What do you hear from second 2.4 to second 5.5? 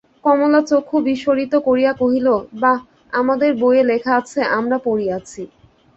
বাঃ, আমাদের বইয়ে লেখা আছে–আমরা পড়িয়াছি।